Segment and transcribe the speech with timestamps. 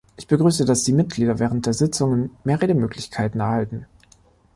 [0.17, 3.85] Ich begrüße, dass die Mitglieder während der Sitzungen mehr Redemöglichkeiten erhalten.